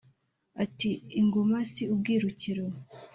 ati: 0.63 0.89
ingoma 1.19 1.59
si 1.71 1.83
ubwirukiro. 1.93 2.65